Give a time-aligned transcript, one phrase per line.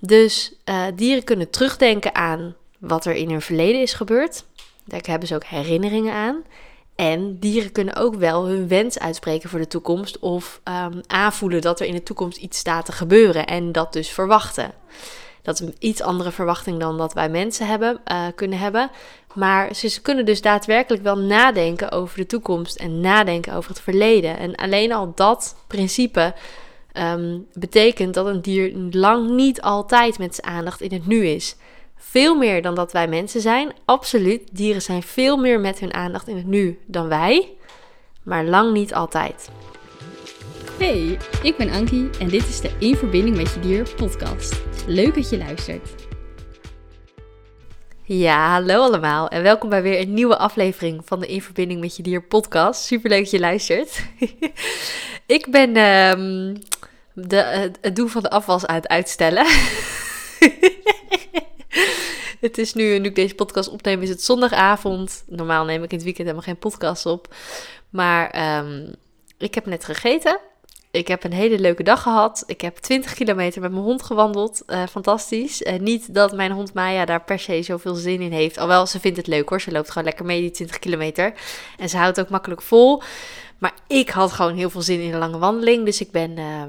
[0.00, 4.44] Dus uh, dieren kunnen terugdenken aan wat er in hun verleden is gebeurd.
[4.84, 6.42] Daar hebben ze ook herinneringen aan.
[6.94, 11.80] En dieren kunnen ook wel hun wens uitspreken voor de toekomst of um, aanvoelen dat
[11.80, 14.72] er in de toekomst iets staat te gebeuren en dat dus verwachten.
[15.42, 18.90] Dat is een iets andere verwachting dan dat wij mensen hebben, uh, kunnen hebben.
[19.34, 24.38] Maar ze kunnen dus daadwerkelijk wel nadenken over de toekomst en nadenken over het verleden.
[24.38, 26.34] En alleen al dat principe
[27.00, 31.56] um, betekent dat een dier lang niet altijd met zijn aandacht in het nu is.
[31.96, 33.72] Veel meer dan dat wij mensen zijn.
[33.84, 34.48] Absoluut.
[34.52, 37.48] Dieren zijn veel meer met hun aandacht in het nu dan wij.
[38.22, 39.50] Maar lang niet altijd.
[40.78, 44.62] Hey, ik ben Ankie en dit is de In Verbinding met Je Dier podcast.
[44.86, 46.06] Leuk dat je luistert.
[48.04, 51.96] Ja, hallo allemaal en welkom bij weer een nieuwe aflevering van de In Verbinding met
[51.96, 52.82] Je Dier podcast.
[52.84, 54.04] Super leuk dat je luistert.
[55.36, 56.58] ik ben um,
[57.26, 59.46] de, het doen van de afwas aan het uitstellen.
[62.40, 65.24] het is nu, nu ik deze podcast opneem, is het zondagavond.
[65.26, 67.34] Normaal neem ik in het weekend helemaal geen podcast op.
[67.90, 68.94] Maar um,
[69.38, 70.38] ik heb net gegeten.
[70.90, 72.42] Ik heb een hele leuke dag gehad.
[72.46, 74.62] Ik heb 20 kilometer met mijn hond gewandeld.
[74.66, 75.62] Uh, fantastisch.
[75.62, 78.56] Uh, niet dat mijn hond Maya daar per se zoveel zin in heeft.
[78.56, 79.60] Alhoewel, ze vindt het leuk hoor.
[79.60, 81.34] Ze loopt gewoon lekker mee die 20 kilometer.
[81.78, 83.02] En ze houdt ook makkelijk vol.
[83.58, 85.84] Maar ik had gewoon heel veel zin in een lange wandeling.
[85.84, 86.62] Dus ik ben uh,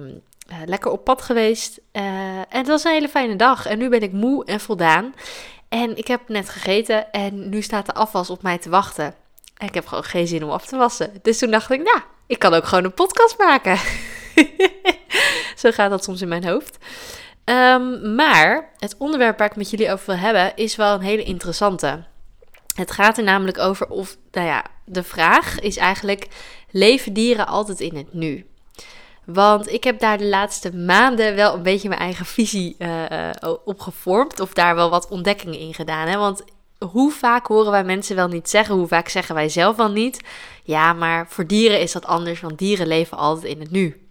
[0.65, 1.79] lekker op pad geweest.
[1.91, 3.65] en het was een hele fijne dag.
[3.65, 5.13] En nu ben ik moe en voldaan.
[5.69, 9.13] En ik heb net gegeten en nu staat de afwas op mij te wachten.
[9.57, 11.11] En ik heb gewoon geen zin om af te wassen.
[11.21, 13.77] Dus toen dacht ik, nou, ik kan ook gewoon een podcast maken.
[15.61, 16.77] Zo gaat dat soms in mijn hoofd.
[17.45, 21.23] Um, maar het onderwerp waar ik met jullie over wil hebben is wel een hele
[21.23, 22.03] interessante.
[22.75, 26.27] Het gaat er namelijk over of, nou ja, de vraag is eigenlijk:
[26.69, 28.48] leven dieren altijd in het nu?
[29.33, 33.29] Want ik heb daar de laatste maanden wel een beetje mijn eigen visie uh,
[33.65, 34.39] op gevormd.
[34.39, 36.07] Of daar wel wat ontdekkingen in gedaan.
[36.07, 36.17] Hè?
[36.17, 36.43] Want
[36.85, 38.75] hoe vaak horen wij mensen wel niet zeggen?
[38.75, 40.21] Hoe vaak zeggen wij zelf wel niet?
[40.63, 44.07] Ja, maar voor dieren is dat anders, want dieren leven altijd in het nu.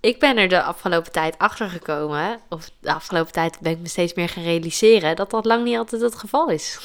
[0.00, 3.88] Ik ben er de afgelopen tijd achter gekomen, of de afgelopen tijd ben ik me
[3.88, 6.78] steeds meer gaan realiseren, dat dat lang niet altijd het geval is.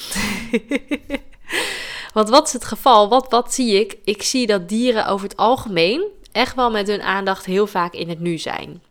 [2.14, 3.08] Want wat is het geval?
[3.08, 3.96] Wat, wat zie ik?
[4.04, 6.04] Ik zie dat dieren over het algemeen
[6.36, 8.82] echt wel met hun aandacht heel vaak in het nu zijn.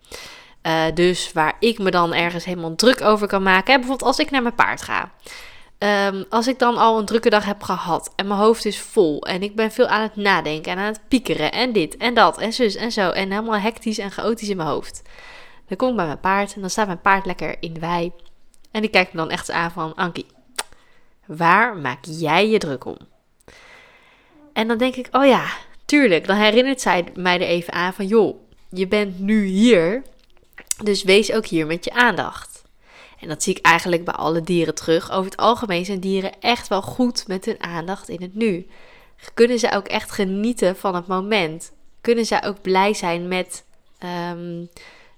[0.64, 3.74] Uh, dus waar ik me dan ergens helemaal druk over kan maken.
[3.74, 5.12] Hè, bijvoorbeeld als ik naar mijn paard ga.
[5.80, 9.22] Um, als ik dan al een drukke dag heb gehad en mijn hoofd is vol
[9.22, 12.38] en ik ben veel aan het nadenken en aan het piekeren en dit en dat
[12.38, 15.02] en zus en zo en helemaal hectisch en chaotisch in mijn hoofd.
[15.68, 18.12] Dan kom ik bij mijn paard en dan staat mijn paard lekker in de wei
[18.72, 20.26] en die kijkt me dan echt aan van Ankie,
[21.26, 22.98] waar maak jij je druk om?
[24.54, 25.46] En dan denk ik, oh ja,
[25.86, 26.28] tuurlijk.
[26.28, 28.36] Dan herinnert zij mij er even aan van, joh,
[28.70, 30.04] je bent nu hier,
[30.84, 32.64] dus wees ook hier met je aandacht.
[33.20, 35.12] En dat zie ik eigenlijk bij alle dieren terug.
[35.12, 38.68] Over het algemeen zijn dieren echt wel goed met hun aandacht in het nu.
[39.34, 41.72] Kunnen ze ook echt genieten van het moment?
[42.02, 43.64] Kunnen ze ook blij zijn met
[44.32, 44.70] um,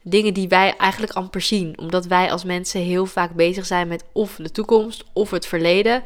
[0.01, 1.79] dingen die wij eigenlijk amper zien?
[1.79, 6.03] Omdat wij als mensen heel vaak bezig zijn met of de toekomst of het verleden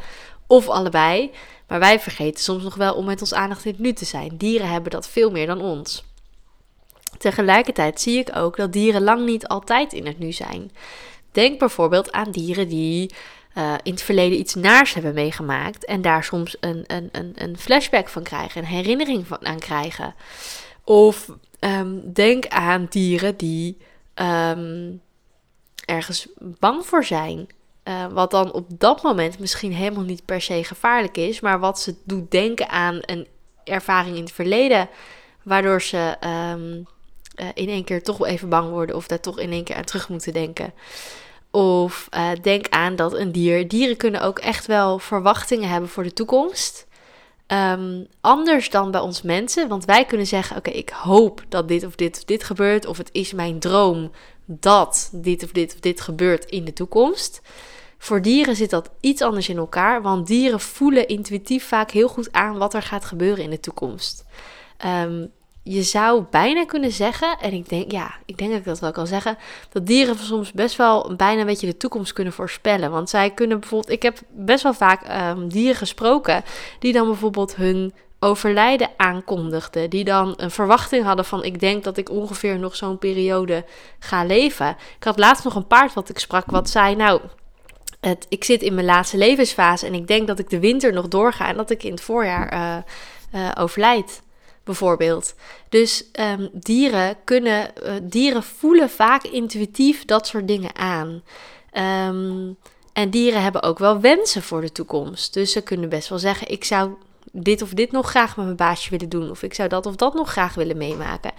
[0.51, 1.31] of allebei.
[1.67, 4.37] Maar wij vergeten soms nog wel om met ons aandacht in het nu te zijn.
[4.37, 6.03] Dieren hebben dat veel meer dan ons.
[7.17, 10.71] Tegelijkertijd zie ik ook dat dieren lang niet altijd in het nu zijn.
[11.31, 13.13] Denk bijvoorbeeld aan dieren die
[13.57, 17.57] uh, in het verleden iets naars hebben meegemaakt en daar soms een, een, een, een
[17.57, 20.15] flashback van krijgen, een herinnering van aan krijgen.
[20.83, 21.29] Of
[21.59, 23.77] um, denk aan dieren die
[24.15, 25.01] um,
[25.85, 27.47] ergens bang voor zijn.
[27.83, 31.79] Uh, wat dan op dat moment misschien helemaal niet per se gevaarlijk is, maar wat
[31.79, 33.27] ze doet denken aan een
[33.63, 34.89] ervaring in het verleden,
[35.43, 36.15] waardoor ze
[36.53, 36.85] um,
[37.35, 39.83] uh, in één keer toch even bang worden of daar toch in één keer aan
[39.83, 40.73] terug moeten denken.
[41.51, 46.03] Of uh, denk aan dat een dier, dieren kunnen ook echt wel verwachtingen hebben voor
[46.03, 46.87] de toekomst.
[47.47, 51.85] Um, anders dan bij ons mensen, want wij kunnen zeggen: Oké, ik hoop dat dit
[51.85, 54.11] of dit of dit gebeurt, of het is mijn droom
[54.45, 57.41] dat dit of dit of dit gebeurt in de toekomst.
[58.01, 62.31] Voor dieren zit dat iets anders in elkaar, want dieren voelen intuïtief vaak heel goed
[62.31, 64.25] aan wat er gaat gebeuren in de toekomst.
[64.85, 65.31] Um,
[65.63, 68.91] je zou bijna kunnen zeggen, en ik denk, ja, ik denk dat ik dat wel
[68.91, 69.37] kan zeggen,
[69.71, 72.91] dat dieren soms best wel bijna een beetje de toekomst kunnen voorspellen.
[72.91, 76.43] Want zij kunnen bijvoorbeeld, ik heb best wel vaak um, dieren gesproken
[76.79, 79.89] die dan bijvoorbeeld hun overlijden aankondigden.
[79.89, 83.65] Die dan een verwachting hadden van, ik denk dat ik ongeveer nog zo'n periode
[83.99, 84.69] ga leven.
[84.97, 87.21] Ik had laatst nog een paard wat ik sprak, wat zei, nou,
[88.29, 91.47] ik zit in mijn laatste levensfase en ik denk dat ik de winter nog doorga
[91.47, 92.83] en dat ik in het voorjaar
[93.33, 94.21] uh, overlijd
[94.63, 95.35] bijvoorbeeld.
[95.69, 101.23] Dus ehm, dieren kunnen, uh, dieren voelen vaak intuïtief dat soort dingen aan.
[102.07, 102.57] Um,
[102.93, 105.33] en dieren hebben ook wel wensen voor de toekomst.
[105.33, 106.91] Dus ze kunnen best wel zeggen: ik zou
[107.31, 109.95] dit of dit nog graag met mijn baasje willen doen, of ik zou dat of
[109.95, 111.31] dat nog graag willen meemaken.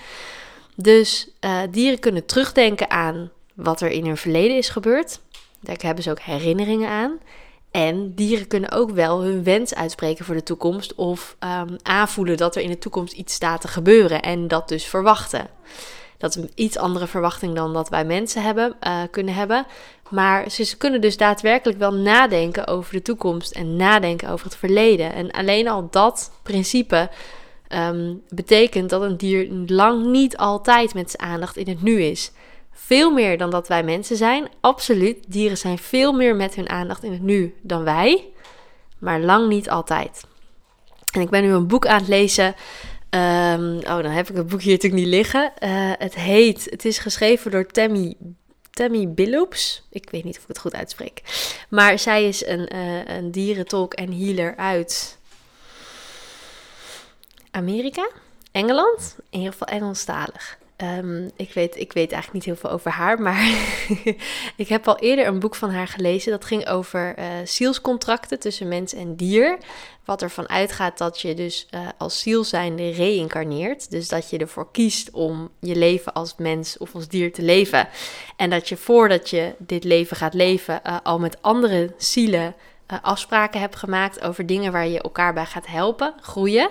[0.74, 1.28] Dus
[1.70, 5.20] dieren kunnen terugdenken aan wat er in hun verleden is gebeurd.
[5.62, 7.18] Daar hebben ze ook herinneringen aan.
[7.70, 12.56] En dieren kunnen ook wel hun wens uitspreken voor de toekomst of um, aanvoelen dat
[12.56, 15.48] er in de toekomst iets staat te gebeuren en dat dus verwachten.
[16.18, 19.66] Dat is een iets andere verwachting dan dat wij mensen hebben, uh, kunnen hebben.
[20.08, 25.12] Maar ze kunnen dus daadwerkelijk wel nadenken over de toekomst en nadenken over het verleden.
[25.12, 27.10] En alleen al dat principe
[27.68, 32.32] um, betekent dat een dier lang niet altijd met zijn aandacht in het nu is.
[32.72, 34.48] Veel meer dan dat wij mensen zijn.
[34.60, 35.24] Absoluut.
[35.28, 38.24] Dieren zijn veel meer met hun aandacht in het nu dan wij.
[38.98, 40.24] Maar lang niet altijd.
[41.12, 42.54] En ik ben nu een boek aan het lezen.
[43.14, 45.52] Um, oh, dan heb ik het boek hier natuurlijk niet liggen.
[45.58, 48.16] Uh, het heet, het is geschreven door Tammy,
[48.70, 49.82] Tammy Billups.
[49.90, 51.22] Ik weet niet of ik het goed uitspreek.
[51.68, 55.18] Maar zij is een, uh, een dierentolk en healer uit
[57.50, 58.08] Amerika,
[58.52, 59.16] Engeland.
[59.30, 60.58] In ieder geval Engelstalig.
[60.82, 63.54] Um, ik, weet, ik weet eigenlijk niet heel veel over haar, maar
[64.56, 66.30] ik heb al eerder een boek van haar gelezen.
[66.30, 69.58] Dat ging over uh, zielscontracten tussen mens en dier.
[70.04, 73.90] Wat ervan uitgaat dat je dus uh, als ziel zijnde reïncarneert.
[73.90, 77.88] Dus dat je ervoor kiest om je leven als mens of als dier te leven.
[78.36, 82.54] En dat je voordat je dit leven gaat leven uh, al met andere zielen
[83.00, 86.70] afspraken hebt gemaakt over dingen waar je elkaar bij gaat helpen, groeien.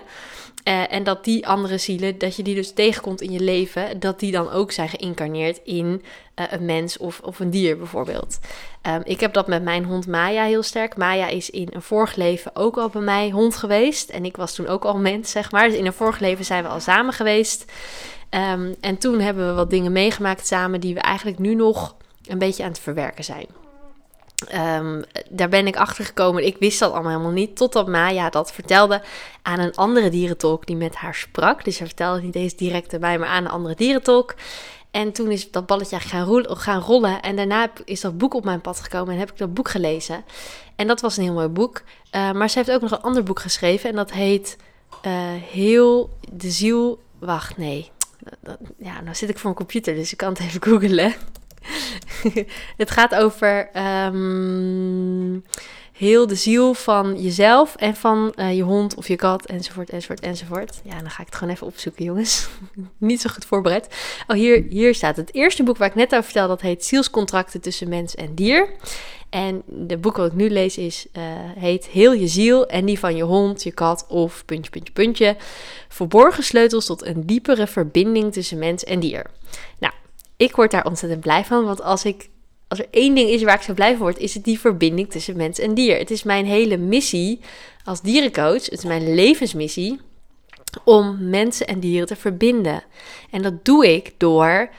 [0.68, 4.20] Uh, en dat die andere zielen, dat je die dus tegenkomt in je leven, dat
[4.20, 6.04] die dan ook zijn geïncarneerd in
[6.36, 8.40] uh, een mens of, of een dier bijvoorbeeld.
[8.88, 10.98] Um, ik heb dat met mijn hond Maya heel sterk.
[10.98, 14.10] Maya is in een vorig leven ook al bij mij hond geweest.
[14.10, 15.68] En ik was toen ook al mens, zeg maar.
[15.70, 17.72] Dus in een vorig leven zijn we al samen geweest.
[18.30, 21.96] Um, en toen hebben we wat dingen meegemaakt samen die we eigenlijk nu nog
[22.26, 23.46] een beetje aan het verwerken zijn.
[24.54, 26.46] Um, daar ben ik achter gekomen.
[26.46, 27.56] Ik wist dat allemaal helemaal niet.
[27.56, 29.02] Totdat Maya dat vertelde
[29.42, 31.64] aan een andere dierentolk die met haar sprak.
[31.64, 34.36] Dus ze vertelde het niet eens direct aan mij, maar aan een andere dierentolk.
[34.92, 37.22] En toen is dat balletje gaan, rollen, gaan rollen.
[37.22, 40.24] En daarna is dat boek op mijn pad gekomen en heb ik dat boek gelezen.
[40.76, 41.82] En dat was een heel mooi boek.
[42.16, 43.90] Uh, maar ze heeft ook nog een ander boek geschreven.
[43.90, 44.58] En dat heet
[45.06, 45.12] uh,
[45.52, 47.00] Heel de Ziel.
[47.20, 47.92] Wacht, nee.
[48.78, 51.14] Ja, nou zit ik voor een computer, dus ik kan het even googlen.
[52.78, 53.70] het gaat over
[54.06, 55.44] um,
[56.02, 60.20] heel de ziel van jezelf en van uh, je hond of je kat, enzovoort, enzovoort,
[60.20, 60.82] enzovoort.
[60.84, 62.50] Ja, dan ga ik het gewoon even opzoeken, jongens.
[62.98, 63.88] Niet zo goed voorbereid.
[64.28, 66.50] Oh, hier, hier staat het eerste boek waar ik net over vertelde.
[66.50, 68.70] Dat heet Zielscontracten tussen mens en dier.
[69.30, 71.24] En de boek wat ik nu lees is, uh,
[71.58, 75.36] heet Heel je ziel en die van je hond, je kat of puntje, puntje, puntje.
[75.88, 79.26] Verborgen sleutels tot een diepere verbinding tussen mens en dier.
[79.80, 79.94] Nou,
[80.42, 81.66] ik word daar ontzettend blij van.
[81.66, 82.30] Want als, ik,
[82.68, 85.10] als er één ding is waar ik zo blij van word, is het die verbinding
[85.10, 85.98] tussen mens en dier.
[85.98, 87.40] Het is mijn hele missie
[87.84, 88.66] als dierencoach.
[88.66, 90.00] Het is mijn levensmissie
[90.84, 92.84] om mensen en dieren te verbinden.
[93.30, 94.70] En dat doe ik door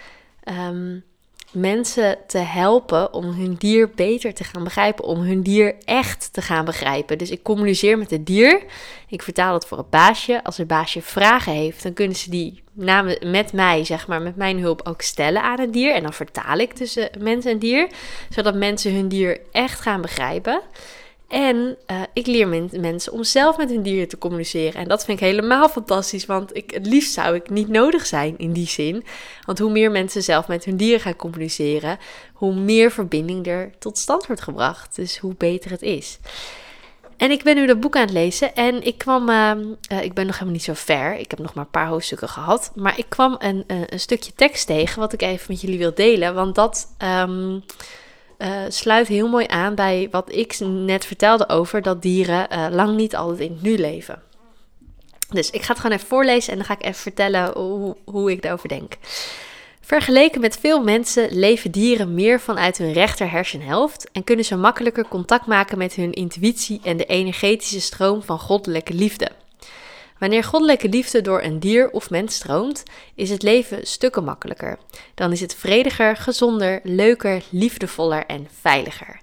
[0.69, 1.05] um,
[1.53, 6.43] mensen te helpen om hun dier beter te gaan begrijpen, om hun dier echt te
[6.43, 7.19] gaan begrijpen.
[7.19, 8.63] Dus ik communiceer met het dier,
[9.09, 10.45] ik vertaal het voor het baasje.
[10.45, 14.37] Als het baasje vragen heeft, dan kunnen ze die namen met mij, zeg maar, met
[14.37, 15.95] mijn hulp ook stellen aan het dier.
[15.95, 17.89] En dan vertaal ik tussen mens en dier,
[18.29, 20.61] zodat mensen hun dier echt gaan begrijpen.
[21.33, 22.49] En uh, ik leer
[22.81, 24.81] mensen om zelf met hun dieren te communiceren.
[24.81, 28.39] En dat vind ik helemaal fantastisch, want ik, het liefst zou ik niet nodig zijn
[28.39, 29.05] in die zin.
[29.47, 31.99] Want hoe meer mensen zelf met hun dieren gaan communiceren,
[32.33, 34.97] hoe meer verbinding er tot stand wordt gebracht.
[34.97, 36.19] Dus hoe beter het is.
[37.17, 39.53] En ik ben nu dat boek aan het lezen en ik kwam, uh,
[39.93, 42.29] uh, ik ben nog helemaal niet zo ver, ik heb nog maar een paar hoofdstukken
[42.29, 45.95] gehad, maar ik kwam een, een stukje tekst tegen wat ik even met jullie wil
[45.95, 47.63] delen, want dat um,
[48.43, 52.97] uh, sluit heel mooi aan bij wat ik net vertelde over dat dieren uh, lang
[52.97, 54.23] niet altijd in het nu leven.
[55.29, 58.31] Dus ik ga het gewoon even voorlezen en dan ga ik even vertellen hoe, hoe
[58.31, 58.93] ik daarover denk.
[59.81, 65.09] Vergeleken met veel mensen leven dieren meer vanuit hun rechter hersenhelft en kunnen ze makkelijker
[65.09, 69.31] contact maken met hun intuïtie en de energetische stroom van goddelijke liefde.
[70.23, 72.83] Wanneer goddelijke liefde door een dier of mens stroomt,
[73.15, 74.79] is het leven stukken makkelijker.
[75.15, 79.21] Dan is het vrediger, gezonder, leuker, liefdevoller en veiliger.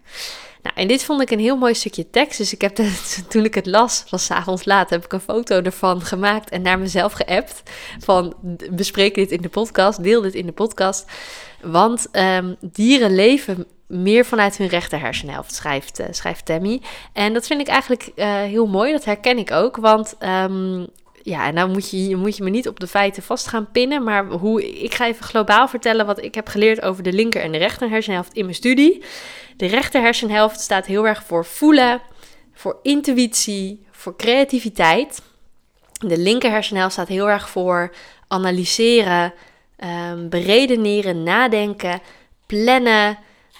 [0.62, 2.38] Nou, en dit vond ik een heel mooi stukje tekst.
[2.38, 2.76] Dus ik heb
[3.30, 6.80] toen ik het las, was s'avonds laat, heb ik een foto ervan gemaakt en naar
[6.80, 7.64] mezelf geappt.
[8.00, 8.34] Van
[8.72, 11.06] bespreek dit in de podcast, deel dit in de podcast.
[11.62, 16.82] Want um, dieren leven meer vanuit hun rechter hersenhelft, schrijft, uh, schrijft Tammy.
[17.14, 19.78] En dat vind ik eigenlijk uh, heel mooi, dat herken ik ook.
[19.78, 20.88] Want um,
[21.24, 24.04] ja, en nou moet je, moet je me niet op de feiten vast gaan pinnen.
[24.04, 27.52] Maar hoe, ik ga even globaal vertellen wat ik heb geleerd over de linker en
[27.52, 29.04] de rechter hersenhelft in mijn studie.
[29.58, 32.02] De rechter hersenhelft staat heel erg voor voelen,
[32.54, 35.22] voor intuïtie, voor creativiteit.
[35.92, 37.94] De linker hersenhelft staat heel erg voor
[38.28, 39.34] analyseren,
[40.12, 42.02] um, beredeneren, nadenken,
[42.46, 43.18] plannen,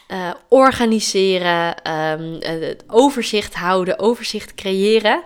[0.08, 5.24] uh, organiseren, um, het overzicht houden, overzicht creëren.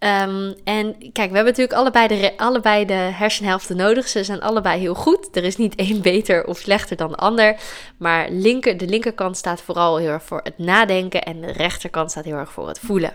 [0.00, 4.08] Um, en kijk, we hebben natuurlijk allebei de, allebei de hersenhelften nodig.
[4.08, 5.36] Ze zijn allebei heel goed.
[5.36, 7.56] Er is niet één beter of slechter dan de ander.
[7.96, 11.22] Maar linker, de linkerkant staat vooral heel erg voor het nadenken.
[11.22, 13.12] En de rechterkant staat heel erg voor het voelen.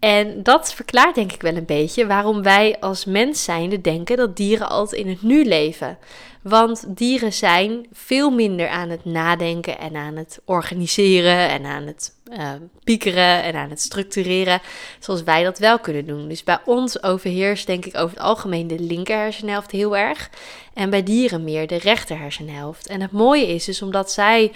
[0.00, 4.36] En dat verklaart denk ik wel een beetje waarom wij als mens zijnde denken dat
[4.36, 5.98] dieren altijd in het nu leven.
[6.42, 12.14] Want dieren zijn veel minder aan het nadenken en aan het organiseren en aan het
[12.32, 12.52] uh,
[12.84, 14.60] piekeren en aan het structureren,
[14.98, 16.28] zoals wij dat wel kunnen doen.
[16.28, 20.30] Dus bij ons overheerst denk ik over het algemeen de linker hersenhelft heel erg
[20.74, 22.86] en bij dieren meer de rechter hersenhelft.
[22.86, 24.52] En het mooie is dus omdat zij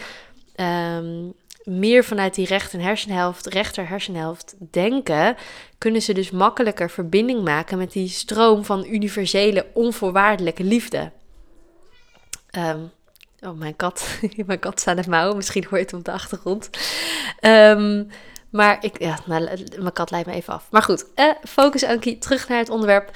[0.57, 1.35] um,
[1.65, 5.37] meer vanuit die rechter hersenhelft, rechter hersenhelft denken,
[5.79, 11.11] kunnen ze dus makkelijker verbinding maken met die stroom van universele, onvoorwaardelijke liefde.
[12.59, 12.91] Um,
[13.41, 14.19] oh, mijn kat.
[14.47, 15.37] mijn kat staat het mouwen.
[15.37, 16.71] Misschien hoor je het op de achtergrond.
[17.41, 18.09] Um,
[18.51, 20.67] maar ik, ja, mijn kat leidt me even af.
[20.71, 23.11] Maar goed, uh, focus Ankie, terug naar het onderwerp.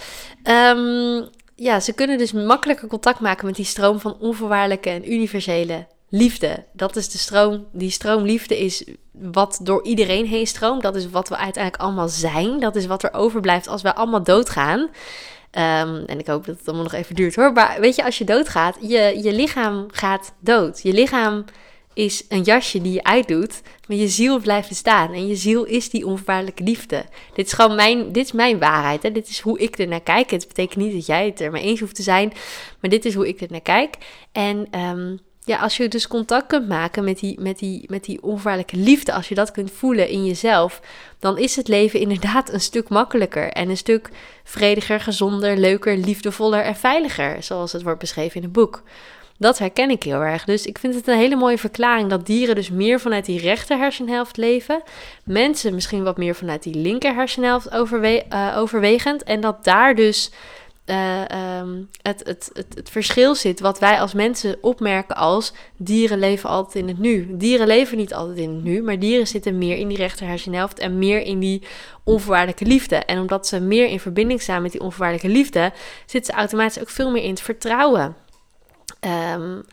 [0.44, 5.86] Um, ja, ze kunnen dus makkelijker contact maken met die stroom van onvoorwaardelijke en universele
[6.08, 6.64] liefde.
[6.72, 7.66] Dat is de stroom.
[7.72, 10.82] Die stroom liefde is wat door iedereen heen stroomt.
[10.82, 12.60] Dat is wat we uiteindelijk allemaal zijn.
[12.60, 14.80] Dat is wat er overblijft als we allemaal doodgaan.
[14.80, 17.52] Um, en ik hoop dat het allemaal nog even duurt hoor.
[17.52, 20.82] Maar weet je, als je doodgaat, je, je lichaam gaat dood.
[20.82, 21.44] Je lichaam
[21.94, 25.12] is een jasje die je uitdoet, maar je ziel blijft bestaan.
[25.12, 27.04] En je ziel is die onvoorwaardelijke liefde.
[27.34, 29.02] Dit is gewoon mijn, dit is mijn waarheid.
[29.02, 29.12] Hè?
[29.12, 30.30] Dit is hoe ik er naar kijk.
[30.30, 32.32] Het betekent niet dat jij het er mee eens hoeft te zijn,
[32.80, 33.96] maar dit is hoe ik er naar kijk.
[34.32, 38.20] En um, ja, als je dus contact kunt maken met die, met, die, met die
[38.70, 40.80] liefde, als je dat kunt voelen in jezelf,
[41.18, 44.10] dan is het leven inderdaad een stuk makkelijker en een stuk
[44.44, 48.82] vrediger, gezonder, leuker, liefdevoller en veiliger, zoals het wordt beschreven in het boek.
[49.38, 50.44] Dat herken ik heel erg.
[50.44, 53.78] Dus ik vind het een hele mooie verklaring dat dieren dus meer vanuit die rechter
[53.78, 54.82] hersenhelft leven.
[55.24, 59.22] Mensen misschien wat meer vanuit die linker hersenhelft overwe uh, overwegend.
[59.22, 60.30] En dat daar dus
[60.90, 66.48] um, het, het, het, het, verschil zit wat wij als mensen opmerken als dieren leven
[66.48, 67.36] altijd in het nu.
[67.36, 70.78] Dieren leven niet altijd in het nu, maar dieren zitten meer in die rechter hersenhelft
[70.78, 71.62] en meer in die
[72.04, 72.96] onvoorwaardelijke liefde.
[72.96, 75.72] En omdat ze meer in verbinding staan met die onvoorwaardelijke liefde,
[76.06, 78.16] zitten ze automatisch ook veel meer in het vertrouwen.
[79.34, 79.64] Um,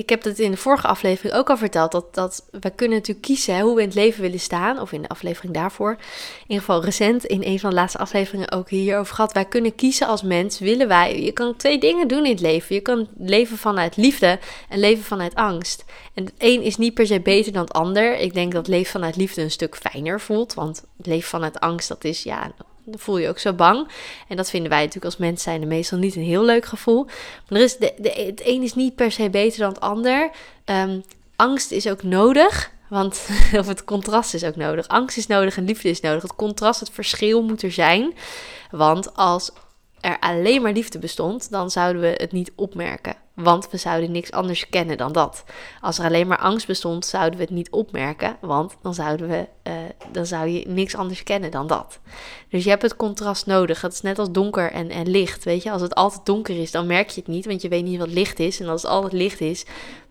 [0.00, 1.92] ik heb het in de vorige aflevering ook al verteld.
[1.92, 4.80] Dat, dat we kunnen natuurlijk kiezen hoe we in het leven willen staan.
[4.80, 5.90] Of in de aflevering daarvoor.
[5.90, 9.32] In ieder geval recent in een van de laatste afleveringen ook hierover gehad.
[9.32, 10.58] Wij kunnen kiezen als mens.
[10.58, 11.22] Willen wij.
[11.22, 12.74] Je kan twee dingen doen in het leven.
[12.74, 14.38] Je kan leven vanuit liefde
[14.68, 15.84] en leven vanuit angst.
[16.14, 18.18] En het een is niet per se beter dan het ander.
[18.18, 20.54] Ik denk dat leven vanuit liefde een stuk fijner voelt.
[20.54, 22.52] Want leven vanuit angst, dat is ja,
[22.90, 23.88] dan voel je ook zo bang.
[24.28, 27.04] En dat vinden wij natuurlijk als mens zijn meestal niet een heel leuk gevoel.
[27.48, 30.30] Maar er is de, de, het een is niet per se beter dan het ander.
[30.64, 31.02] Um,
[31.36, 32.72] angst is ook nodig.
[32.88, 33.28] Want,
[33.58, 34.88] of het contrast is ook nodig.
[34.88, 36.22] Angst is nodig en liefde is nodig.
[36.22, 38.14] Het contrast, het verschil moet er zijn.
[38.70, 39.50] Want als
[40.00, 43.14] er alleen maar liefde bestond, dan zouden we het niet opmerken.
[43.34, 45.44] Want we zouden niks anders kennen dan dat.
[45.80, 48.36] Als er alleen maar angst bestond, zouden we het niet opmerken.
[48.40, 49.74] Want dan, zouden we, uh,
[50.12, 51.98] dan zou je niks anders kennen dan dat.
[52.48, 53.80] Dus je hebt het contrast nodig.
[53.80, 55.44] Het is net als donker en, en licht.
[55.44, 57.84] Weet je, als het altijd donker is, dan merk je het niet, want je weet
[57.84, 58.60] niet wat licht is.
[58.60, 59.64] En als het altijd licht is,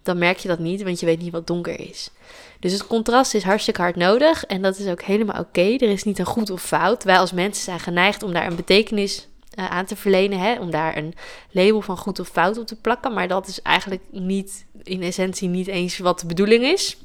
[0.04, 2.12] dan merk je dat niet, want je weet niet wat donker is.
[2.60, 4.46] Dus het contrast is hartstikke hard nodig.
[4.46, 5.62] En dat is ook helemaal oké.
[5.62, 7.04] Er is niet een goed of fout.
[7.04, 9.28] Wij als mensen zijn geneigd om daar een betekenis
[9.60, 10.40] uh, aan te verlenen.
[10.40, 11.14] Hè, om daar een
[11.52, 13.14] label van goed of fout op te plakken.
[13.14, 16.98] Maar dat is eigenlijk niet in essentie niet eens wat de bedoeling is.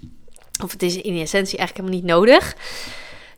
[0.63, 2.57] Of het is in essentie eigenlijk helemaal niet nodig.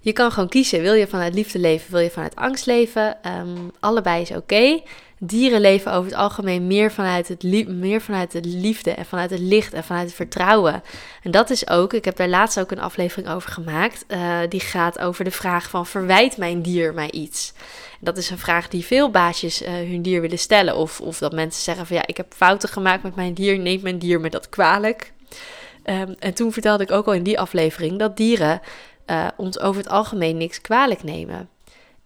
[0.00, 0.82] Je kan gewoon kiezen.
[0.82, 1.90] Wil je vanuit liefde leven?
[1.90, 3.18] Wil je vanuit angst leven?
[3.26, 4.80] Um, allebei is oké.
[5.18, 9.40] Dieren leven over het algemeen meer vanuit, het meer vanuit de liefde en vanuit het
[9.40, 10.82] licht en vanuit het vertrouwen.
[11.22, 14.60] En dat is ook, ik heb daar laatst ook een aflevering over gemaakt, uh, die
[14.60, 17.52] gaat over de vraag van verwijt mijn dier mij iets?
[18.00, 20.76] Dat is een vraag die veel baasjes uh, hun dier willen stellen.
[20.76, 23.82] Of, of dat mensen zeggen van ja, ik heb fouten gemaakt met mijn dier, neemt
[23.82, 25.12] mijn dier me dat kwalijk?
[25.84, 28.60] Um, en toen vertelde ik ook al in die aflevering dat dieren
[29.06, 31.48] uh, ons over het algemeen niks kwalijk nemen.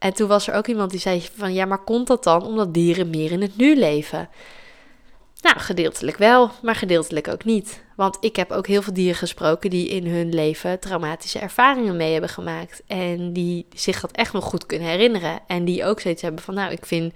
[0.00, 2.74] En toen was er ook iemand die zei van ja, maar komt dat dan omdat
[2.74, 4.28] dieren meer in het nu leven?
[5.40, 7.82] Nou, gedeeltelijk wel, maar gedeeltelijk ook niet.
[7.96, 12.12] Want ik heb ook heel veel dieren gesproken die in hun leven traumatische ervaringen mee
[12.12, 12.82] hebben gemaakt.
[12.86, 15.38] En die zich dat echt nog goed kunnen herinneren.
[15.46, 17.14] En die ook zoiets hebben van, nou, ik vind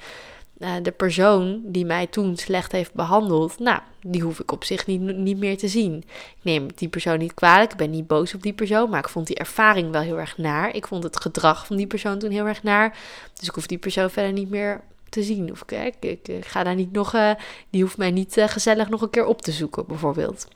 [0.64, 4.86] uh, de persoon die mij toen slecht heeft behandeld, nou, die hoef ik op zich
[4.86, 5.96] niet, niet meer te zien.
[6.36, 9.08] Ik neem die persoon niet kwalijk, ik ben niet boos op die persoon, maar ik
[9.08, 10.74] vond die ervaring wel heel erg naar.
[10.74, 12.98] Ik vond het gedrag van die persoon toen heel erg naar.
[13.34, 15.50] Dus ik hoef die persoon verder niet meer te zien.
[15.50, 17.30] Of kijk, ik, ik, ga daar niet nog, uh,
[17.70, 20.48] die hoeft mij niet gezellig nog een keer op te zoeken, bijvoorbeeld.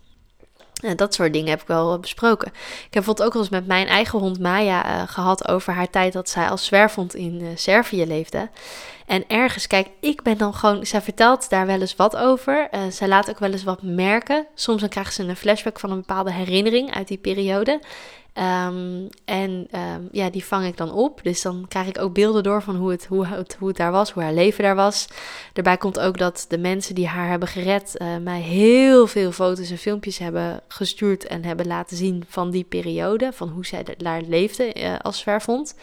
[0.97, 2.49] Dat soort dingen heb ik wel besproken.
[2.49, 5.90] Ik heb bijvoorbeeld ook wel eens met mijn eigen hond Maya uh, gehad over haar
[5.90, 8.49] tijd dat zij als zwerfhond in uh, Servië leefde.
[9.06, 12.68] En ergens, kijk, ik ben dan gewoon, zij vertelt daar wel eens wat over.
[12.75, 14.47] Uh, zij laat ook wel eens wat merken.
[14.54, 17.80] Soms dan krijgt ze een flashback van een bepaalde herinnering uit die periode.
[18.38, 21.21] Um, en um, ja, die vang ik dan op.
[21.23, 23.90] Dus dan krijg ik ook beelden door van hoe het, hoe, het, hoe het daar
[23.90, 25.07] was, hoe haar leven daar was.
[25.52, 29.71] Daarbij komt ook dat de mensen die haar hebben gered uh, mij heel veel foto's
[29.71, 33.33] en filmpjes hebben gestuurd en hebben laten zien van die periode.
[33.33, 35.75] Van hoe zij daar leefde uh, als zwerfhond.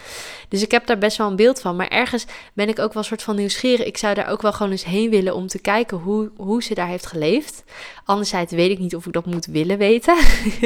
[0.50, 1.76] Dus ik heb daar best wel een beeld van.
[1.76, 3.86] Maar ergens ben ik ook wel een soort van nieuwsgierig.
[3.86, 6.74] Ik zou daar ook wel gewoon eens heen willen om te kijken hoe, hoe ze
[6.74, 7.64] daar heeft geleefd.
[8.06, 10.18] Anderzijds weet ik niet of ik dat moet willen weten.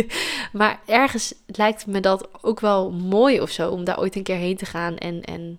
[0.53, 4.35] maar ergens lijkt me dat ook wel mooi of zo om daar ooit een keer
[4.35, 5.57] heen te gaan en, en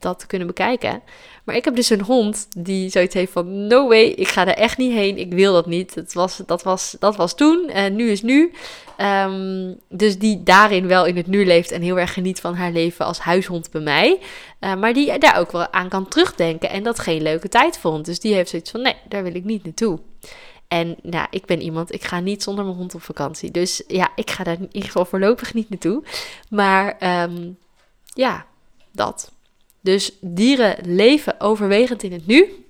[0.00, 1.02] dat te kunnen bekijken.
[1.44, 4.54] Maar ik heb dus een hond die zoiets heeft van: no way, ik ga er
[4.54, 5.18] echt niet heen.
[5.18, 5.94] Ik wil dat niet.
[5.94, 8.52] Het was, dat, was, dat was toen en nu is nu.
[8.98, 12.72] Um, dus die daarin wel in het nu leeft en heel erg geniet van haar
[12.72, 14.18] leven als huishond bij mij.
[14.60, 18.04] Uh, maar die daar ook wel aan kan terugdenken en dat geen leuke tijd vond.
[18.04, 19.98] Dus die heeft zoiets van: nee, daar wil ik niet naartoe.
[20.70, 23.50] En nou, ik ben iemand, ik ga niet zonder mijn hond op vakantie.
[23.50, 26.02] Dus ja, ik ga daar in ieder geval voorlopig niet naartoe.
[26.48, 27.58] Maar um,
[28.04, 28.46] ja,
[28.92, 29.32] dat.
[29.80, 32.64] Dus dieren leven overwegend in het nu.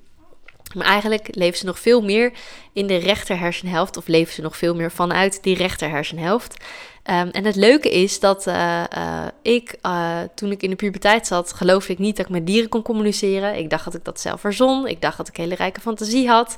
[0.74, 2.32] Maar eigenlijk leven ze nog veel meer
[2.72, 3.96] in de rechter hersenhelft.
[3.96, 6.64] Of leven ze nog veel meer vanuit die rechter hersenhelft.
[7.04, 11.26] Um, en het leuke is dat uh, uh, ik, uh, toen ik in de puberteit
[11.26, 13.58] zat, geloofde ik niet dat ik met dieren kon communiceren.
[13.58, 14.86] Ik dacht dat ik dat zelf verzon.
[14.86, 16.56] Ik dacht dat ik hele rijke fantasie had.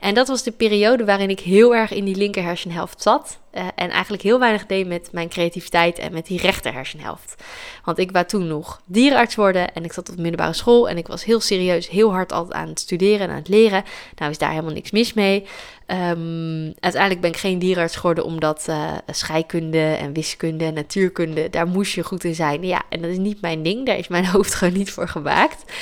[0.00, 3.40] En dat was de periode waarin ik heel erg in die linker hersenhelft zat.
[3.52, 7.42] en eigenlijk heel weinig deed met mijn creativiteit en met die rechter hersenhelft.
[7.84, 10.88] Want ik wou toen nog dierenarts worden en ik zat op de middelbare school.
[10.88, 13.84] En ik was heel serieus, heel hard altijd aan het studeren en aan het leren.
[14.16, 15.46] Nou is daar helemaal niks mis mee.
[15.92, 21.66] Um, uiteindelijk ben ik geen dierenarts geworden omdat uh, scheikunde en wiskunde en natuurkunde, daar
[21.66, 22.62] moest je goed in zijn.
[22.62, 25.72] Ja, en dat is niet mijn ding, daar is mijn hoofd gewoon niet voor gemaakt.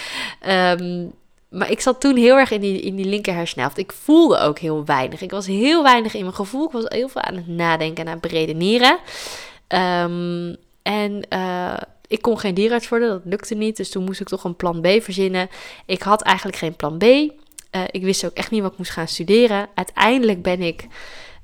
[0.48, 1.12] Um,
[1.48, 3.78] maar ik zat toen heel erg in die, in die linker hersenhelft.
[3.78, 5.20] Ik voelde ook heel weinig.
[5.20, 6.66] Ik was heel weinig in mijn gevoel.
[6.66, 8.98] Ik was heel veel aan het nadenken en aan het beredeneren.
[9.68, 11.22] Um, en
[12.06, 13.76] ik kon geen dierenarts worden, dat lukte niet.
[13.76, 15.48] Dus toen moest ik toch een plan B verzinnen.
[15.86, 17.04] Ik had eigenlijk geen plan B.
[17.72, 19.68] Uh, ik wist ook echt niet wat ik moest gaan studeren.
[19.74, 20.86] Uiteindelijk ben ik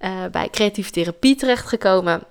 [0.01, 2.23] uh, bij creatieve therapie terechtgekomen.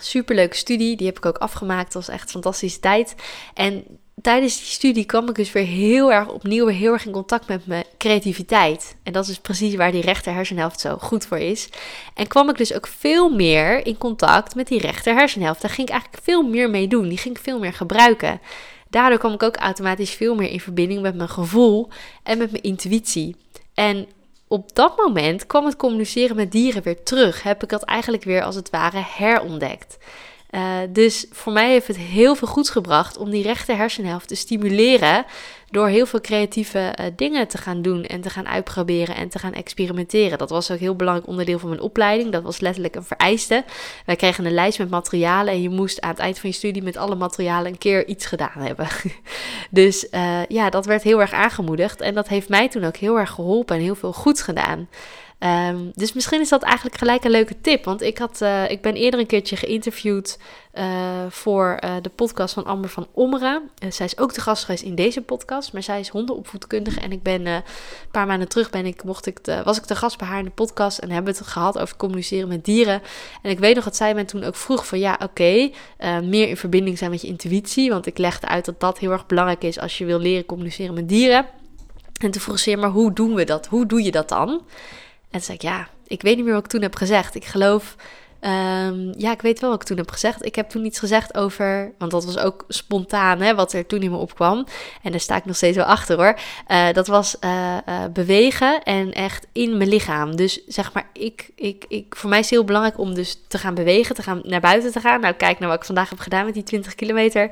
[0.00, 1.92] Superleuke studie, die heb ik ook afgemaakt.
[1.92, 3.14] Dat was echt een fantastische tijd.
[3.54, 3.84] En
[4.22, 7.48] tijdens die studie kwam ik dus weer heel erg opnieuw weer heel erg in contact
[7.48, 8.96] met mijn creativiteit.
[9.02, 11.68] En dat is precies waar die rechter hersenhelft zo goed voor is.
[12.14, 15.62] En kwam ik dus ook veel meer in contact met die rechter hersenhelft.
[15.62, 17.08] Daar ging ik eigenlijk veel meer mee doen.
[17.08, 18.40] Die ging ik veel meer gebruiken.
[18.92, 21.88] Daardoor kwam ik ook automatisch veel meer in verbinding met mijn gevoel
[22.22, 23.36] en met mijn intuïtie.
[23.74, 24.06] En
[24.48, 27.42] op dat moment kwam het communiceren met dieren weer terug.
[27.42, 29.98] Heb ik dat eigenlijk weer als het ware herontdekt.
[30.52, 34.34] Uh, dus voor mij heeft het heel veel goeds gebracht om die rechter hersenhelft te
[34.34, 35.24] stimuleren.
[35.70, 39.38] Door heel veel creatieve uh, dingen te gaan doen en te gaan uitproberen en te
[39.38, 40.38] gaan experimenteren.
[40.38, 42.32] Dat was ook heel belangrijk onderdeel van mijn opleiding.
[42.32, 43.64] Dat was letterlijk een vereiste.
[44.06, 46.82] Wij kregen een lijst met materialen en je moest aan het eind van je studie
[46.82, 48.88] met alle materialen een keer iets gedaan hebben.
[49.70, 52.00] dus uh, ja, dat werd heel erg aangemoedigd.
[52.00, 54.88] En dat heeft mij toen ook heel erg geholpen en heel veel goeds gedaan.
[55.44, 57.84] Um, dus misschien is dat eigenlijk gelijk een leuke tip.
[57.84, 60.38] Want ik, had, uh, ik ben eerder een keertje geïnterviewd
[60.74, 60.84] uh,
[61.28, 63.70] voor uh, de podcast van Amber van Ommeren.
[63.88, 65.72] zij is ook de gast geweest in deze podcast.
[65.72, 67.00] Maar zij is hondenopvoedkundige.
[67.00, 67.62] En ik ben een
[68.10, 70.44] paar maanden terug ben ik, mocht ik de, was ik de gast bij haar in
[70.44, 70.98] de podcast.
[70.98, 73.02] En hebben het gehad over communiceren met dieren.
[73.42, 75.70] En ik weet nog dat zij mij toen ook vroeg van ja, oké,
[76.22, 77.90] meer in verbinding zijn met je intuïtie.
[77.90, 80.94] Want ik legde uit dat dat heel erg belangrijk is als je wil leren communiceren
[80.94, 81.46] met dieren.
[82.20, 83.66] En toen vroeg ze, maar hoe doen we dat?
[83.66, 84.62] Hoe doe je dat dan?
[85.32, 87.34] En toen zei ik, ja, ik weet niet meer wat ik toen heb gezegd.
[87.34, 87.96] Ik geloof,
[88.40, 90.44] um, ja, ik weet wel wat ik toen heb gezegd.
[90.44, 94.02] Ik heb toen iets gezegd over, want dat was ook spontaan, hè, wat er toen
[94.02, 94.66] in me opkwam.
[95.02, 96.38] En daar sta ik nog steeds wel achter hoor.
[96.68, 100.36] Uh, dat was uh, uh, bewegen en echt in mijn lichaam.
[100.36, 103.58] Dus zeg maar, ik, ik, ik, voor mij is het heel belangrijk om dus te
[103.58, 105.20] gaan bewegen, te gaan naar buiten te gaan.
[105.20, 107.50] Nou, kijk naar wat ik vandaag heb gedaan met die 20 kilometer.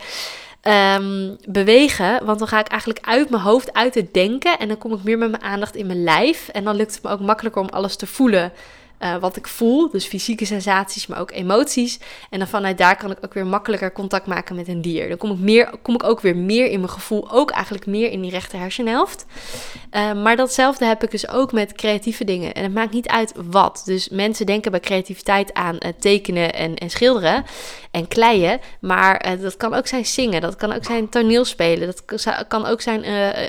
[0.60, 4.58] Ehm, bewegen, want dan ga ik eigenlijk uit mijn hoofd, uit het denken.
[4.58, 6.48] En dan kom ik meer met mijn aandacht in mijn lijf.
[6.48, 8.52] En dan lukt het me ook makkelijker om alles te voelen
[9.00, 9.90] uh, wat ik voel.
[9.90, 11.98] Dus fysieke sensaties, maar ook emoties.
[12.30, 15.08] En dan vanuit daar kan ik ook weer makkelijker contact maken met een dier.
[15.08, 18.10] Dan kom ik, meer, kom ik ook weer meer in mijn gevoel, ook eigenlijk meer
[18.10, 19.26] in die rechter hersenhelft.
[19.92, 22.54] Uh, maar datzelfde heb ik dus ook met creatieve dingen.
[22.54, 23.82] En het maakt niet uit wat.
[23.84, 27.44] Dus mensen denken bij creativiteit aan uh, tekenen en, en, schilderen
[27.90, 28.60] en kleien.
[28.80, 32.04] Maar dat kan ook zijn zingen, dat kan ook zijn toneelspelen, dat
[32.48, 33.04] kan ook zijn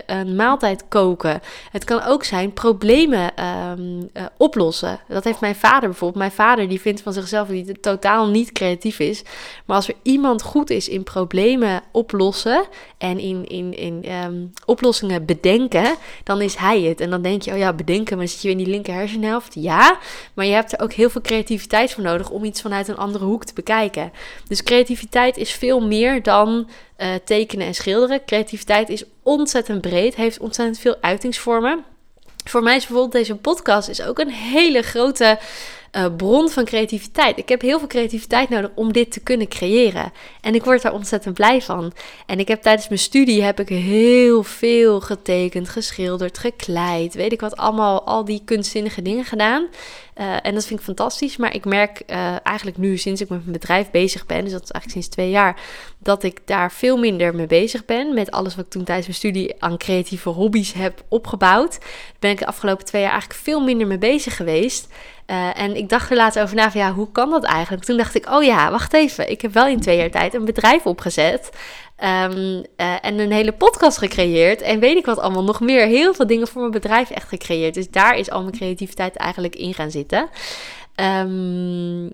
[0.05, 1.41] een maaltijd koken.
[1.71, 3.31] Het kan ook zijn problemen
[3.79, 4.99] um, oplossen.
[5.07, 6.19] Dat heeft mijn vader bijvoorbeeld.
[6.19, 9.23] Mijn vader die vindt van zichzelf dat hij totaal niet creatief is.
[9.65, 12.65] Maar als er iemand goed is in problemen oplossen
[12.97, 16.99] en in, in, in um, oplossingen bedenken, dan is hij het.
[17.01, 19.53] En dan denk je, oh ja, bedenken, maar zit je in die linker hersenhelft?
[19.53, 19.97] Ja,
[20.33, 23.25] maar je hebt er ook heel veel creativiteit voor nodig om iets vanuit een andere
[23.25, 24.11] hoek te bekijken.
[24.47, 28.25] Dus creativiteit is veel meer dan uh, tekenen en schilderen.
[28.25, 31.83] Creativiteit is ontzettend breed, heeft ontzettend veel uitingsvormen.
[32.45, 35.39] Voor mij is bijvoorbeeld deze podcast is ook een hele grote
[35.91, 37.37] uh, bron van creativiteit.
[37.37, 40.11] Ik heb heel veel creativiteit nodig om dit te kunnen creëren.
[40.41, 41.93] En ik word daar ontzettend blij van.
[42.25, 47.13] En ik heb tijdens mijn studie heb ik heel veel getekend, geschilderd, gekleid.
[47.13, 49.67] Weet ik wat allemaal, al die kunstzinnige dingen gedaan.
[50.21, 51.37] Uh, en dat vind ik fantastisch.
[51.37, 54.63] Maar ik merk uh, eigenlijk nu, sinds ik met mijn bedrijf bezig ben, dus dat
[54.63, 55.59] is eigenlijk sinds twee jaar,
[55.97, 58.13] dat ik daar veel minder mee bezig ben.
[58.13, 61.77] Met alles wat ik toen tijdens mijn studie aan creatieve hobby's heb opgebouwd.
[62.19, 64.87] Ben ik de afgelopen twee jaar eigenlijk veel minder mee bezig geweest.
[65.27, 67.83] Uh, en ik dacht er later over na van ja, hoe kan dat eigenlijk?
[67.83, 69.29] Toen dacht ik, oh ja, wacht even.
[69.31, 71.49] Ik heb wel in twee jaar tijd een bedrijf opgezet.
[72.03, 74.61] Um, uh, en een hele podcast gecreëerd.
[74.61, 75.85] En weet ik wat allemaal nog meer.
[75.85, 77.73] Heel veel dingen voor mijn bedrijf echt gecreëerd.
[77.73, 80.29] Dus daar is al mijn creativiteit eigenlijk in gaan zitten.
[80.95, 82.11] Um,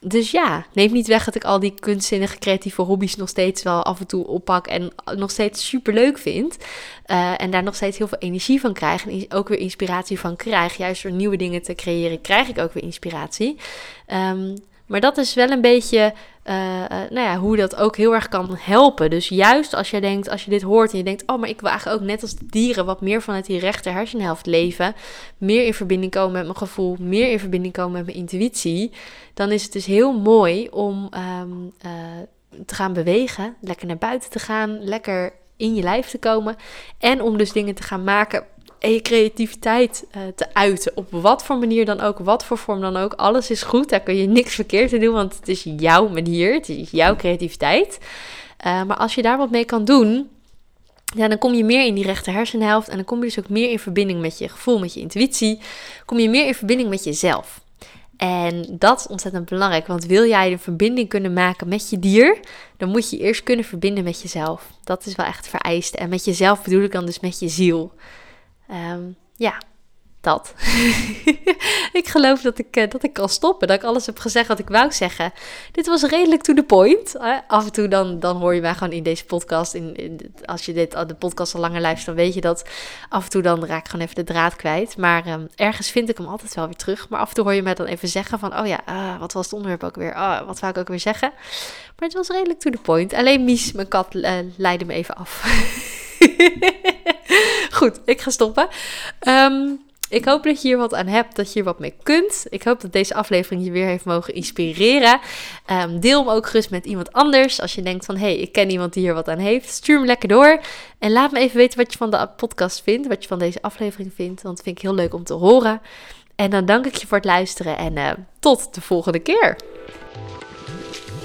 [0.00, 3.82] dus ja, neemt niet weg dat ik al die kunstzinnige creatieve hobby's nog steeds wel
[3.82, 6.56] af en toe oppak en nog steeds super leuk vind.
[7.06, 10.36] Uh, en daar nog steeds heel veel energie van krijg en ook weer inspiratie van
[10.36, 10.76] krijg.
[10.76, 13.56] Juist door nieuwe dingen te creëren krijg ik ook weer inspiratie.
[14.12, 14.54] Um,
[14.86, 16.12] maar dat is wel een beetje
[16.48, 16.54] uh,
[16.88, 19.10] nou ja, hoe dat ook heel erg kan helpen.
[19.10, 21.60] Dus juist als je denkt, als je dit hoort en je denkt, oh, maar ik
[21.60, 24.94] wil eigenlijk ook net als de dieren wat meer vanuit die rechter hersenhelft leven,
[25.38, 28.92] meer in verbinding komen met mijn gevoel, meer in verbinding komen met mijn intuïtie,
[29.34, 31.90] dan is het dus heel mooi om um, uh,
[32.66, 36.56] te gaan bewegen, lekker naar buiten te gaan, lekker in je lijf te komen
[36.98, 38.44] en om dus dingen te gaan maken
[38.86, 40.92] en je creativiteit uh, te uiten.
[40.94, 43.12] Op wat voor manier dan ook, wat voor vorm dan ook.
[43.12, 46.54] Alles is goed, daar kun je niks verkeerd in doen, want het is jouw manier,
[46.54, 47.98] het is jouw creativiteit.
[48.66, 50.28] Uh, maar als je daar wat mee kan doen,
[51.16, 53.48] ja, dan kom je meer in die rechter hersenhelft en dan kom je dus ook
[53.48, 55.60] meer in verbinding met je gevoel, met je intuïtie.
[56.04, 57.60] Kom je meer in verbinding met jezelf.
[58.16, 62.38] En dat is ontzettend belangrijk, want wil jij een verbinding kunnen maken met je dier,
[62.76, 64.70] dan moet je eerst kunnen verbinden met jezelf.
[64.84, 65.94] Dat is wel echt vereist.
[65.94, 67.92] En met jezelf bedoel ik dan dus met je ziel.
[68.70, 69.58] Um, ja,
[70.26, 70.54] dat.
[72.00, 73.68] ik geloof dat ik, uh, dat ik kan stoppen.
[73.68, 75.32] Dat ik alles heb gezegd wat ik wou zeggen.
[75.72, 77.16] Dit was redelijk to the point.
[77.46, 79.74] Af en toe dan, dan hoor je mij gewoon in deze podcast.
[79.74, 82.64] In, als je dit, de podcast al langer luistert, dan weet je dat.
[83.08, 84.96] Af en toe dan raak ik gewoon even de draad kwijt.
[84.96, 87.08] Maar um, ergens vind ik hem altijd wel weer terug.
[87.08, 88.58] Maar af en toe hoor je mij dan even zeggen van...
[88.58, 90.14] Oh ja, uh, wat was het onderwerp ook weer?
[90.14, 91.30] Oh, wat wou ik ook weer zeggen?
[91.96, 93.12] Maar het was redelijk to the point.
[93.12, 95.44] Alleen Mies, mijn kat, uh, leidde me even af.
[97.76, 98.68] Goed, ik ga stoppen.
[99.28, 102.46] Um, ik hoop dat je hier wat aan hebt, dat je hier wat mee kunt.
[102.48, 105.20] Ik hoop dat deze aflevering je weer heeft mogen inspireren.
[105.70, 107.60] Um, deel hem ook gerust met iemand anders.
[107.60, 109.68] Als je denkt van, hé, hey, ik ken iemand die hier wat aan heeft.
[109.68, 110.60] Stuur hem lekker door.
[110.98, 113.08] En laat me even weten wat je van de podcast vindt.
[113.08, 114.42] Wat je van deze aflevering vindt.
[114.42, 115.80] Want dat vind ik heel leuk om te horen.
[116.36, 117.78] En dan dank ik je voor het luisteren.
[117.78, 119.56] En uh, tot de volgende keer.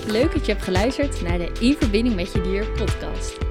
[0.08, 3.51] Leuk dat je hebt geluisterd naar de In Verbinding met Je Dier podcast.